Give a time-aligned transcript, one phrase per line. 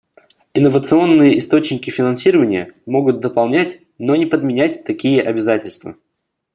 [0.55, 5.95] Инновационные источники финансирования могут дополнять, но не подменять такие обязательства.